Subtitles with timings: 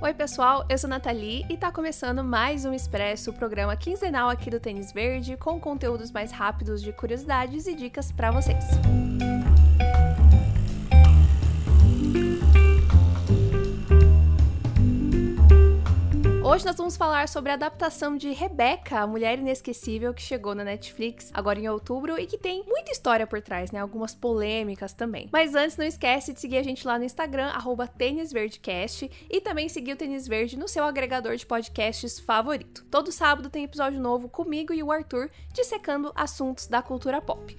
[0.00, 4.48] Oi, pessoal, eu sou Nathalie e tá começando mais um Expresso, o programa quinzenal aqui
[4.48, 8.64] do Tênis Verde, com conteúdos mais rápidos de curiosidades e dicas para vocês.
[16.58, 20.64] Hoje nós vamos falar sobre a adaptação de Rebecca, a mulher inesquecível que chegou na
[20.64, 23.78] Netflix agora em outubro e que tem muita história por trás, né?
[23.78, 25.28] Algumas polêmicas também.
[25.32, 27.52] Mas antes, não esquece de seguir a gente lá no Instagram,
[27.96, 32.84] tênisverdecast, e também seguir o Tênis Verde no seu agregador de podcasts favorito.
[32.90, 37.56] Todo sábado tem episódio novo comigo e o Arthur, dissecando assuntos da cultura pop.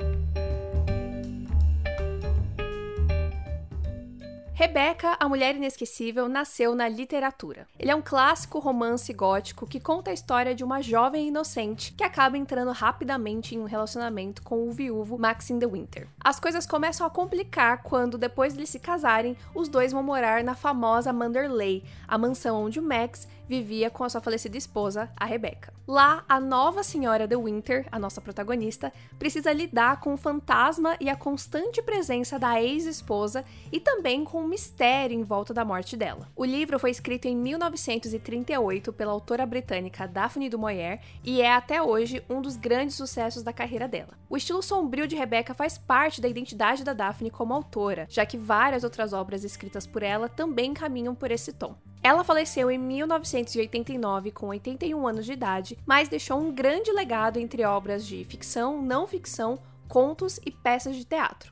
[4.59, 7.65] Rebecca, a Mulher Inesquecível, nasceu na literatura.
[7.79, 12.03] Ele é um clássico romance gótico que conta a história de uma jovem inocente que
[12.03, 16.09] acaba entrando rapidamente em um relacionamento com o viúvo Maxim de Winter.
[16.21, 20.55] As coisas começam a complicar quando, depois de se casarem, os dois vão morar na
[20.55, 25.73] famosa Manderley, a mansão onde o Max vivia com a sua falecida esposa, a Rebecca.
[25.87, 31.09] Lá, a nova senhora de Winter, a nossa protagonista, precisa lidar com o fantasma e
[31.09, 36.29] a constante presença da ex-esposa e também com o mistério em volta da morte dela.
[36.35, 41.81] O livro foi escrito em 1938 pela autora britânica Daphne du Maurier e é até
[41.81, 44.13] hoje um dos grandes sucessos da carreira dela.
[44.29, 48.37] O estilo sombrio de Rebecca faz parte da identidade da Daphne como autora, já que
[48.37, 51.75] várias outras obras escritas por ela também caminham por esse tom.
[52.01, 57.63] Ela faleceu em 1989 com 81 anos de idade, mas deixou um grande legado entre
[57.65, 61.51] obras de ficção, não ficção, contos e peças de teatro.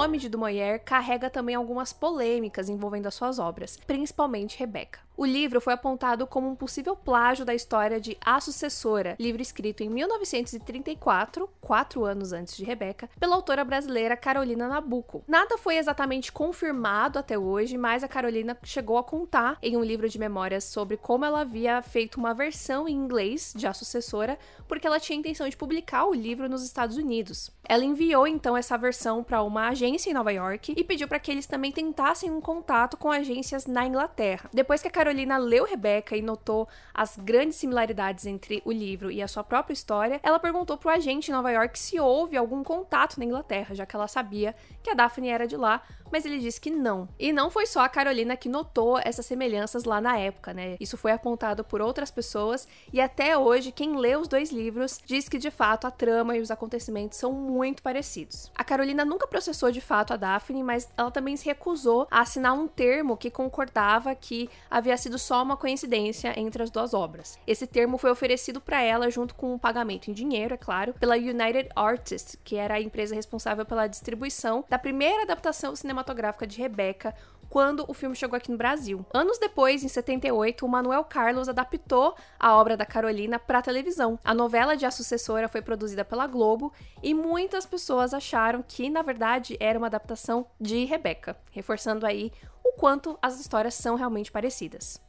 [0.00, 5.00] Nome de Dumoyer carrega também algumas polêmicas envolvendo as suas obras, principalmente Rebecca.
[5.20, 9.82] O livro foi apontado como um possível plágio da história de A Sucessora, livro escrito
[9.82, 15.22] em 1934, quatro anos antes de Rebecca, pela autora brasileira Carolina Nabuco.
[15.28, 20.08] Nada foi exatamente confirmado até hoje, mas a Carolina chegou a contar em um livro
[20.08, 24.86] de memórias sobre como ela havia feito uma versão em inglês de A Sucessora, porque
[24.86, 27.50] ela tinha intenção de publicar o livro nos Estados Unidos.
[27.68, 31.30] Ela enviou então essa versão para uma agência em Nova York e pediu para que
[31.30, 34.48] eles também tentassem um contato com agências na Inglaterra.
[34.52, 39.22] Depois que a Carolina leu Rebecca e notou as grandes similaridades entre o livro e
[39.22, 42.62] a sua própria história, ela perguntou para o agente em Nova York se houve algum
[42.62, 46.38] contato na Inglaterra, já que ela sabia que a Daphne era de lá, mas ele
[46.38, 47.08] disse que não.
[47.18, 50.76] E não foi só a Carolina que notou essas semelhanças lá na época, né?
[50.80, 55.28] Isso foi apontado por outras pessoas e até hoje quem lê os dois livros diz
[55.28, 58.50] que de fato a trama e os acontecimentos são muito parecidos.
[58.54, 62.54] A Carolina nunca processou de fato a Daphne, mas ela também se recusou a assinar
[62.54, 67.38] um termo que concordava que havia sido só uma coincidência entre as duas obras.
[67.46, 71.16] Esse termo foi oferecido para ela junto com um pagamento em dinheiro, é claro, pela
[71.16, 77.14] United Artists, que era a empresa responsável pela distribuição da primeira adaptação cinematográfica de Rebecca,
[77.50, 79.04] quando o filme chegou aqui no Brasil.
[79.12, 84.18] Anos depois, em 78, o Manuel Carlos adaptou a obra da Carolina para televisão.
[84.24, 86.72] A novela de A Sucessora foi produzida pela Globo
[87.02, 92.32] e muitas pessoas acharam que, na verdade, era uma adaptação de Rebecca, reforçando aí
[92.64, 95.00] o quanto as histórias são realmente parecidas.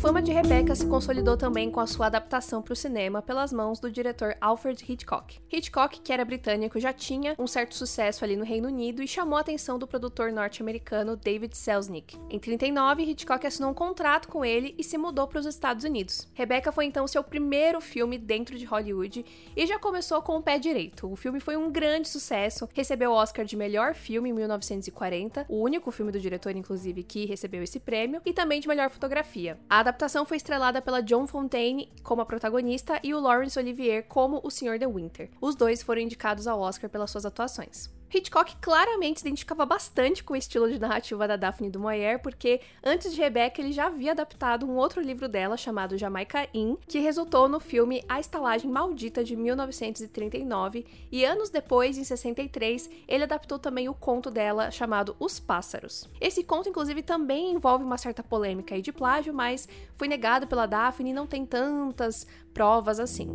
[0.00, 3.78] Fama de Rebecca se consolidou também com a sua adaptação para o cinema pelas mãos
[3.78, 5.38] do diretor Alfred Hitchcock.
[5.50, 9.36] Hitchcock, que era britânico, já tinha um certo sucesso ali no Reino Unido e chamou
[9.36, 12.16] a atenção do produtor norte-americano David Selznick.
[12.30, 16.28] Em 39, Hitchcock assinou um contrato com ele e se mudou para os Estados Unidos.
[16.34, 19.24] Rebecca foi então seu primeiro filme dentro de Hollywood
[19.56, 21.10] e já começou com o pé direito.
[21.10, 25.60] O filme foi um grande sucesso, recebeu o Oscar de melhor filme em 1940, o
[25.60, 29.56] único filme do diretor inclusive que recebeu esse prêmio, e também de melhor fotografia.
[29.68, 34.40] A adaptação foi estrelada pela John Fontaine como a protagonista e o Laurence Olivier como
[34.42, 34.78] o Sr.
[34.78, 35.28] De Winter.
[35.40, 37.90] Os dois foram indicados ao Oscar pelas suas atuações.
[38.14, 42.60] Hitchcock claramente se identificava bastante com o estilo de narrativa da Daphne du Maurier, porque
[42.84, 46.98] antes de Rebecca ele já havia adaptado um outro livro dela chamado Jamaica Inn, que
[46.98, 53.58] resultou no filme A Estalagem Maldita de 1939, e anos depois, em 63, ele adaptou
[53.58, 56.08] também o conto dela chamado Os Pássaros.
[56.20, 61.10] Esse conto, inclusive, também envolve uma certa polêmica de plágio, mas foi negado pela Daphne
[61.10, 63.32] e não tem tantas provas assim.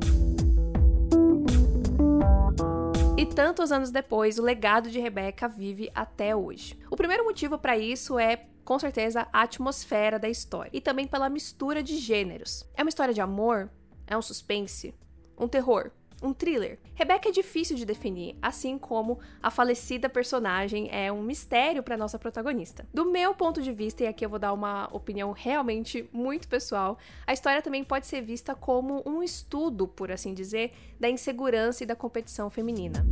[3.37, 6.75] Tantos anos depois, o legado de Rebecca vive até hoje.
[6.89, 11.29] O primeiro motivo para isso é com certeza a atmosfera da história e também pela
[11.29, 12.67] mistura de gêneros.
[12.73, 13.69] É uma história de amor?
[14.07, 14.91] É um suspense?
[15.37, 15.91] Um terror?
[16.21, 16.79] Um thriller.
[16.95, 22.17] Rebecca é difícil de definir, assim como a falecida personagem é um mistério para nossa
[22.17, 22.87] protagonista.
[22.93, 26.97] Do meu ponto de vista, e aqui eu vou dar uma opinião realmente muito pessoal,
[27.25, 31.87] a história também pode ser vista como um estudo, por assim dizer, da insegurança e
[31.87, 33.05] da competição feminina.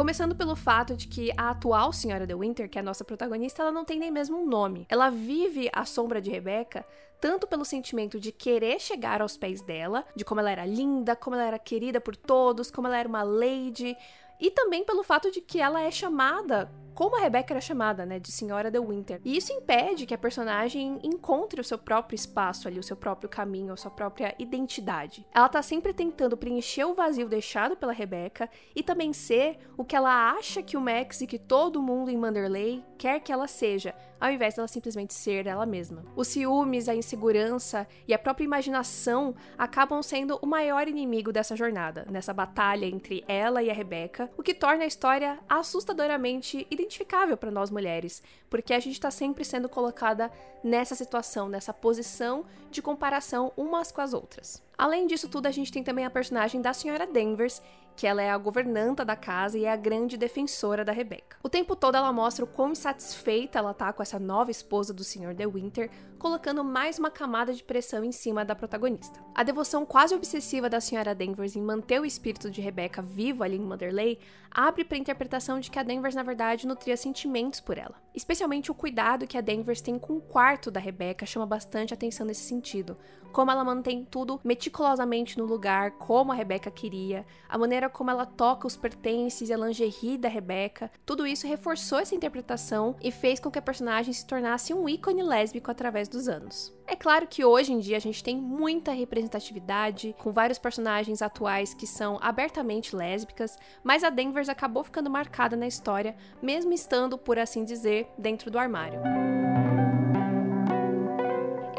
[0.00, 3.60] Começando pelo fato de que a atual Senhora de Winter, que é a nossa protagonista,
[3.60, 4.86] ela não tem nem mesmo um nome.
[4.88, 6.86] Ela vive a sombra de Rebecca
[7.20, 11.36] tanto pelo sentimento de querer chegar aos pés dela, de como ela era linda, como
[11.36, 13.96] ela era querida por todos, como ela era uma lady,
[14.40, 18.18] e também pelo fato de que ela é chamada como a Rebecca era chamada, né,
[18.18, 19.20] de Senhora de Winter.
[19.24, 23.28] E isso impede que a personagem encontre o seu próprio espaço ali, o seu próprio
[23.28, 25.26] caminho, a sua própria identidade.
[25.32, 29.96] Ela tá sempre tentando preencher o vazio deixado pela Rebecca e também ser o que
[29.96, 33.94] ela acha que o Max e que todo mundo em Manderley quer que ela seja,
[34.20, 36.04] ao invés dela simplesmente ser ela mesma.
[36.14, 42.06] Os ciúmes, a insegurança e a própria imaginação acabam sendo o maior inimigo dessa jornada,
[42.10, 47.50] nessa batalha entre ela e a Rebecca, o que torna a história assustadoramente identificável para
[47.50, 50.30] nós mulheres, porque a gente está sempre sendo colocada
[50.62, 54.62] nessa situação, nessa posição de comparação umas com as outras.
[54.76, 57.62] Além disso tudo, a gente tem também a personagem da senhora Danvers,
[57.96, 61.36] que ela é a governanta da casa e é a grande defensora da Rebecca.
[61.42, 65.04] O tempo todo ela mostra o quão insatisfeita ela tá com essa nova esposa do
[65.04, 65.34] Sr.
[65.34, 65.90] De Winter,
[66.20, 69.18] colocando mais uma camada de pressão em cima da protagonista.
[69.34, 71.14] A devoção quase obsessiva da Sra.
[71.14, 74.18] Danvers em manter o espírito de Rebecca vivo ali em Motherley
[74.50, 77.94] abre para a interpretação de que a Danvers na verdade nutria sentimentos por ela.
[78.14, 82.26] Especialmente o cuidado que a Danvers tem com o quarto da Rebecca chama bastante atenção
[82.26, 82.96] nesse sentido.
[83.32, 88.26] Como ela mantém tudo meticulosamente no lugar, como a Rebecca queria, a maneira como ela
[88.26, 93.38] toca os pertences e a lingerie da Rebecca, tudo isso reforçou essa interpretação e fez
[93.38, 96.74] com que a personagem se tornasse um ícone lésbico através dos anos.
[96.86, 101.72] É claro que hoje em dia a gente tem muita representatividade, com vários personagens atuais
[101.72, 107.38] que são abertamente lésbicas, mas a Danvers acabou ficando marcada na história, mesmo estando, por
[107.38, 109.00] assim dizer, dentro do armário.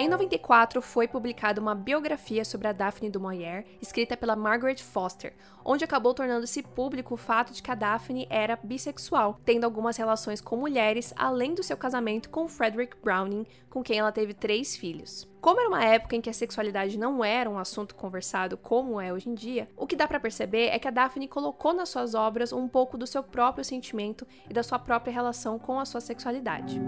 [0.01, 5.31] Em 94 foi publicada uma biografia sobre a Daphne du Maurier, escrita pela Margaret Foster,
[5.63, 10.42] onde acabou tornando-se público o fato de que a Daphne era bissexual, tendo algumas relações
[10.42, 15.30] com mulheres, além do seu casamento com Frederick Browning, com quem ela teve três filhos.
[15.39, 19.13] Como era uma época em que a sexualidade não era um assunto conversado como é
[19.13, 22.15] hoje em dia, o que dá para perceber é que a Daphne colocou nas suas
[22.15, 26.01] obras um pouco do seu próprio sentimento e da sua própria relação com a sua
[26.01, 26.81] sexualidade.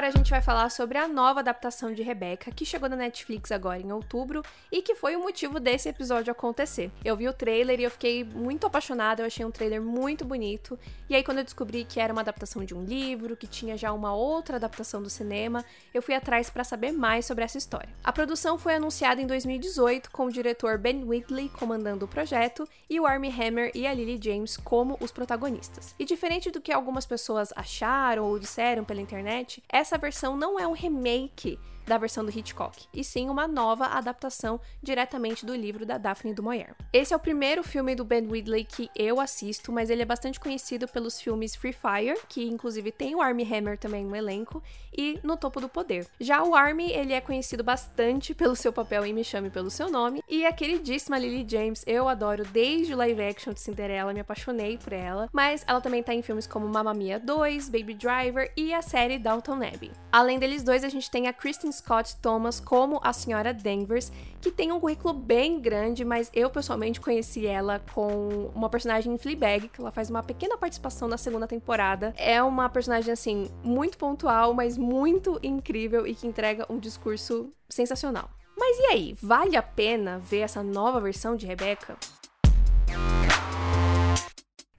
[0.00, 3.52] Agora a gente vai falar sobre a nova adaptação de Rebecca, que chegou na Netflix
[3.52, 4.42] agora em outubro
[4.72, 6.90] e que foi o motivo desse episódio acontecer.
[7.04, 10.78] Eu vi o trailer e eu fiquei muito apaixonada, eu achei um trailer muito bonito.
[11.06, 13.92] E aí, quando eu descobri que era uma adaptação de um livro, que tinha já
[13.92, 15.62] uma outra adaptação do cinema,
[15.92, 17.90] eu fui atrás para saber mais sobre essa história.
[18.02, 22.98] A produção foi anunciada em 2018 com o diretor Ben Whitley comandando o projeto e
[22.98, 25.94] o Armie Hammer e a Lily James como os protagonistas.
[25.98, 30.66] E diferente do que algumas pessoas acharam ou disseram pela internet, essa versão não é
[30.66, 31.58] um remake
[31.90, 36.40] da versão do Hitchcock, e sim uma nova adaptação diretamente do livro da Daphne du
[36.40, 36.76] Maurier.
[36.92, 40.38] Esse é o primeiro filme do Ben Ridley que eu assisto, mas ele é bastante
[40.38, 44.62] conhecido pelos filmes Free Fire, que inclusive tem o Armie Hammer também no elenco,
[44.96, 46.06] e No Topo do Poder.
[46.20, 49.90] Já o Armie, ele é conhecido bastante pelo seu papel em Me Chame Pelo Seu
[49.90, 54.20] Nome, e a queridíssima Lily James, eu adoro desde o live action de Cinderela, me
[54.20, 58.52] apaixonei por ela, mas ela também tá em filmes como Mamma Mia 2, Baby Driver
[58.56, 59.90] e a série Downton Abbey.
[60.12, 64.50] Além deles dois, a gente tem a Kristen Scott Thomas como a senhora Danvers, que
[64.50, 69.68] tem um currículo bem grande, mas eu pessoalmente conheci ela com uma personagem em Fleabag,
[69.68, 72.14] que ela faz uma pequena participação na segunda temporada.
[72.16, 78.30] É uma personagem assim muito pontual, mas muito incrível e que entrega um discurso sensacional.
[78.56, 81.96] Mas e aí, vale a pena ver essa nova versão de Rebecca?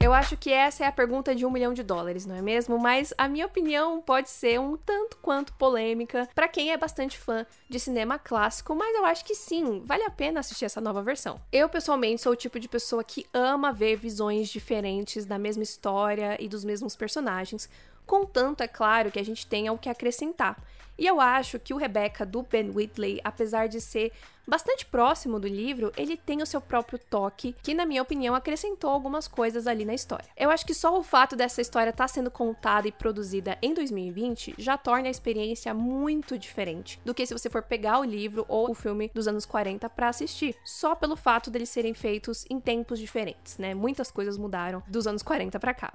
[0.03, 2.79] Eu acho que essa é a pergunta de um milhão de dólares, não é mesmo?
[2.79, 7.45] Mas a minha opinião pode ser um tanto quanto polêmica para quem é bastante fã
[7.69, 11.39] de cinema clássico, mas eu acho que sim, vale a pena assistir essa nova versão.
[11.51, 16.35] Eu, pessoalmente, sou o tipo de pessoa que ama ver visões diferentes da mesma história
[16.39, 17.69] e dos mesmos personagens,
[18.11, 20.61] contanto, é claro, que a gente tenha o que acrescentar.
[20.99, 24.11] E eu acho que o Rebecca do Ben Whitley, apesar de ser
[24.45, 28.89] bastante próximo do livro, ele tem o seu próprio toque, que na minha opinião acrescentou
[28.89, 30.25] algumas coisas ali na história.
[30.35, 33.73] Eu acho que só o fato dessa história estar tá sendo contada e produzida em
[33.73, 38.45] 2020 já torna a experiência muito diferente do que se você for pegar o livro
[38.49, 42.59] ou o filme dos anos 40 para assistir, só pelo fato deles serem feitos em
[42.59, 43.73] tempos diferentes, né?
[43.73, 45.93] Muitas coisas mudaram dos anos 40 para cá.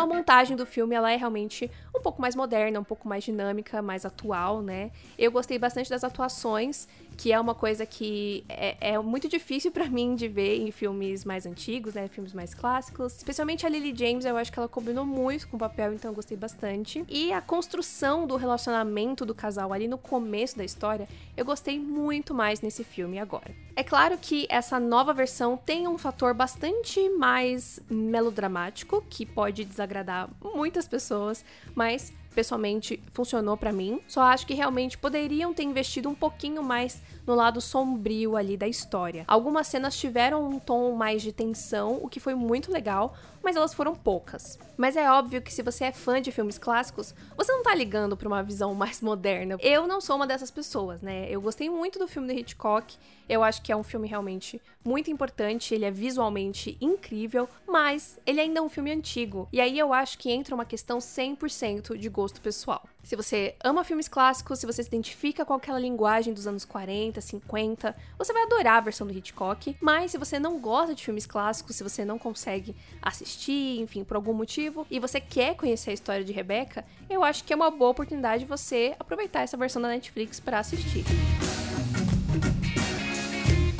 [0.00, 3.22] Então a montagem do filme ela é realmente um pouco mais moderna, um pouco mais
[3.22, 4.90] dinâmica, mais atual, né?
[5.18, 6.88] Eu gostei bastante das atuações,
[7.20, 11.22] que é uma coisa que é, é muito difícil para mim de ver em filmes
[11.22, 12.08] mais antigos, né?
[12.08, 13.14] Filmes mais clássicos.
[13.18, 16.14] Especialmente a Lily James, eu acho que ela combinou muito com o papel, então eu
[16.14, 17.04] gostei bastante.
[17.10, 22.32] E a construção do relacionamento do casal ali no começo da história, eu gostei muito
[22.32, 23.54] mais nesse filme agora.
[23.76, 30.30] É claro que essa nova versão tem um fator bastante mais melodramático, que pode desagradar
[30.42, 34.00] muitas pessoas, mas pessoalmente funcionou para mim.
[34.06, 38.68] Só acho que realmente poderiam ter investido um pouquinho mais no lado sombrio ali da
[38.68, 39.24] história.
[39.26, 43.74] Algumas cenas tiveram um tom mais de tensão, o que foi muito legal, mas elas
[43.74, 44.58] foram poucas.
[44.76, 48.16] Mas é óbvio que se você é fã de filmes clássicos, você não tá ligando
[48.16, 49.56] para uma visão mais moderna.
[49.60, 51.26] Eu não sou uma dessas pessoas, né?
[51.30, 52.96] Eu gostei muito do filme do Hitchcock.
[53.28, 58.40] Eu acho que é um filme realmente muito importante, ele é visualmente incrível, mas ele
[58.40, 59.48] ainda é um filme antigo.
[59.52, 62.82] E aí eu acho que entra uma questão 100% de gosto pessoal.
[63.02, 67.20] Se você ama filmes clássicos, se você se identifica com aquela linguagem dos anos 40,
[67.20, 69.76] 50, você vai adorar a versão do Hitchcock.
[69.80, 74.16] Mas se você não gosta de filmes clássicos, se você não consegue assistir, enfim, por
[74.16, 77.70] algum motivo, e você quer conhecer a história de Rebecca, eu acho que é uma
[77.70, 81.04] boa oportunidade você aproveitar essa versão da Netflix para assistir.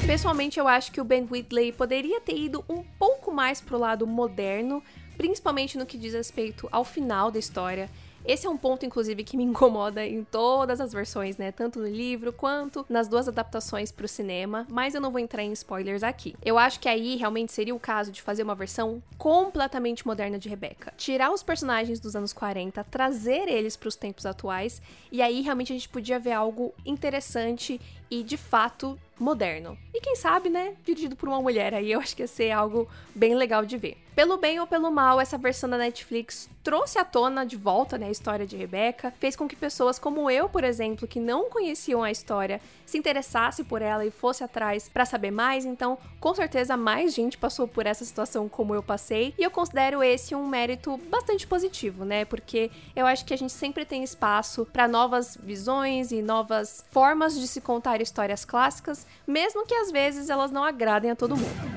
[0.06, 4.06] Pessoalmente, eu acho que o Ben Whitley poderia ter ido um pouco mais pro lado
[4.08, 4.82] moderno,
[5.16, 7.88] principalmente no que diz respeito ao final da história.
[8.24, 11.52] Esse é um ponto, inclusive, que me incomoda em todas as versões, né?
[11.52, 15.42] Tanto no livro quanto nas duas adaptações para o cinema, mas eu não vou entrar
[15.42, 16.34] em spoilers aqui.
[16.44, 20.48] Eu acho que aí realmente seria o caso de fazer uma versão completamente moderna de
[20.48, 20.92] Rebecca.
[20.96, 25.72] Tirar os personagens dos anos 40, trazer eles para os tempos atuais, e aí realmente
[25.72, 29.76] a gente podia ver algo interessante e de fato moderno.
[29.94, 32.88] E quem sabe, né, dirigido por uma mulher, aí eu acho que ia ser algo
[33.14, 33.96] bem legal de ver.
[34.14, 38.06] Pelo bem ou pelo mal, essa versão da Netflix trouxe à tona de volta né,
[38.08, 42.02] a história de Rebecca, fez com que pessoas como eu, por exemplo, que não conheciam
[42.02, 45.64] a história, se interessasse por ela e fosse atrás para saber mais.
[45.64, 50.02] Então, com certeza, mais gente passou por essa situação como eu passei, e eu considero
[50.02, 52.24] esse um mérito bastante positivo, né?
[52.24, 57.38] Porque eu acho que a gente sempre tem espaço para novas visões e novas formas
[57.38, 61.69] de se contar histórias clássicas, mesmo que às vezes elas não agradem a todo mundo.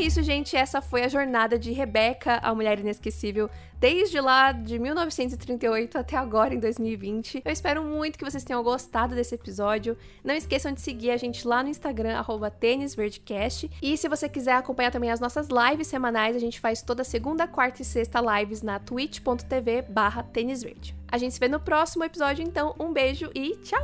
[0.00, 0.56] Isso, gente.
[0.56, 6.54] Essa foi a jornada de Rebeca, a mulher inesquecível, desde lá de 1938 até agora,
[6.54, 7.42] em 2020.
[7.44, 9.96] Eu espero muito que vocês tenham gostado desse episódio.
[10.24, 12.22] Não esqueçam de seguir a gente lá no Instagram,
[12.58, 13.70] tênisverdecast.
[13.82, 17.46] E se você quiser acompanhar também as nossas lives semanais, a gente faz toda segunda,
[17.46, 20.94] quarta e sexta lives na twitch.tv barra tênisverde.
[21.08, 23.80] A gente se vê no próximo episódio, então um beijo e tchau!